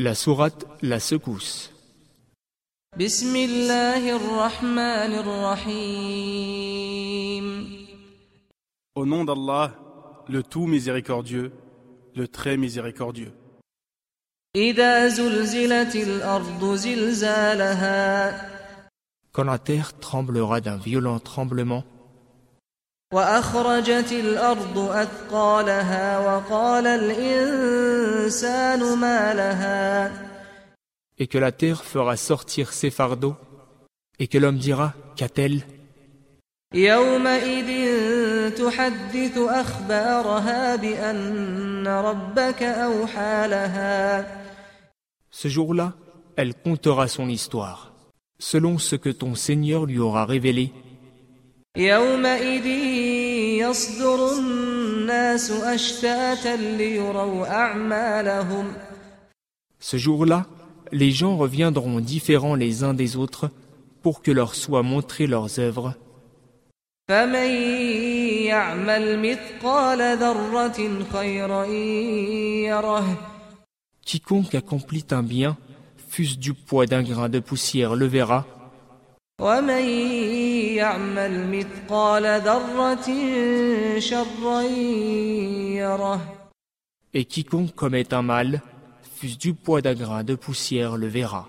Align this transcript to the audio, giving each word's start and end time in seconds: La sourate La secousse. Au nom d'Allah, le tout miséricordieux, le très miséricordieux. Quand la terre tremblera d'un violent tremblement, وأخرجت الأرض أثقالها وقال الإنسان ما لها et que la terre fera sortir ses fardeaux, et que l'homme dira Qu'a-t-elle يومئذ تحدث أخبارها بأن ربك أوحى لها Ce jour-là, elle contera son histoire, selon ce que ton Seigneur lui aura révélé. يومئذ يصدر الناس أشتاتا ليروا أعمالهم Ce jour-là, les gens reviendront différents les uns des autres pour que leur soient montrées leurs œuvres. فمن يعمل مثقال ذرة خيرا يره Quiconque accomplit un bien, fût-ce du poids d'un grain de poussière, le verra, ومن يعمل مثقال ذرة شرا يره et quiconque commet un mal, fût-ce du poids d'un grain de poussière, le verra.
La 0.00 0.14
sourate 0.14 0.64
La 0.80 1.00
secousse. 1.00 1.72
Au 8.94 9.06
nom 9.06 9.24
d'Allah, 9.24 9.74
le 10.28 10.42
tout 10.44 10.68
miséricordieux, 10.68 11.50
le 12.14 12.28
très 12.28 12.56
miséricordieux. 12.56 13.32
Quand 19.32 19.44
la 19.44 19.58
terre 19.58 19.98
tremblera 19.98 20.60
d'un 20.60 20.76
violent 20.76 21.18
tremblement, 21.18 21.82
وأخرجت 23.12 24.12
الأرض 24.12 24.78
أثقالها 24.78 26.18
وقال 26.18 26.86
الإنسان 26.86 28.80
ما 28.98 29.34
لها 29.34 30.28
et 31.18 31.26
que 31.26 31.38
la 31.38 31.52
terre 31.52 31.84
fera 31.84 32.16
sortir 32.16 32.72
ses 32.72 32.90
fardeaux, 32.90 33.34
et 34.18 34.28
que 34.28 34.38
l'homme 34.38 34.58
dira 34.58 34.94
Qu'a-t-elle 35.16 35.62
يومئذ 36.74 37.70
تحدث 38.50 39.38
أخبارها 39.38 40.76
بأن 40.76 41.88
ربك 41.88 42.62
أوحى 42.62 43.48
لها 43.48 44.26
Ce 45.30 45.48
jour-là, 45.48 45.94
elle 46.36 46.54
contera 46.54 47.08
son 47.08 47.28
histoire, 47.28 47.92
selon 48.38 48.78
ce 48.78 48.96
que 48.96 49.08
ton 49.08 49.34
Seigneur 49.34 49.86
lui 49.86 49.98
aura 49.98 50.26
révélé. 50.26 50.72
يومئذ 51.77 52.65
يصدر 53.61 54.37
الناس 54.37 55.51
أشتاتا 55.51 56.55
ليروا 56.55 57.47
أعمالهم 57.47 58.73
Ce 59.79 59.97
jour-là, 59.97 60.45
les 60.91 61.11
gens 61.11 61.35
reviendront 61.35 61.99
différents 61.99 62.55
les 62.55 62.83
uns 62.83 62.93
des 62.93 63.17
autres 63.17 63.49
pour 64.01 64.21
que 64.21 64.31
leur 64.31 64.55
soient 64.55 64.83
montrées 64.83 65.27
leurs 65.27 65.59
œuvres. 65.59 65.95
فمن 67.09 67.49
يعمل 68.45 69.19
مثقال 69.19 70.17
ذرة 70.17 71.03
خيرا 71.13 71.65
يره 72.65 73.17
Quiconque 74.05 74.55
accomplit 74.55 75.05
un 75.11 75.23
bien, 75.23 75.57
fût-ce 76.09 76.37
du 76.37 76.53
poids 76.53 76.85
d'un 76.85 77.03
grain 77.03 77.29
de 77.29 77.39
poussière, 77.39 77.95
le 77.95 78.05
verra, 78.05 78.45
ومن 79.41 79.85
يعمل 80.77 81.33
مثقال 81.51 82.41
ذرة 82.41 83.07
شرا 83.99 84.61
يره 85.81 86.43
et 87.13 87.25
quiconque 87.25 87.75
commet 87.75 88.13
un 88.13 88.23
mal, 88.23 88.61
fût-ce 89.15 89.37
du 89.37 89.53
poids 89.53 89.81
d'un 89.81 89.93
grain 89.93 90.23
de 90.23 90.35
poussière, 90.35 90.97
le 90.97 91.07
verra. 91.07 91.47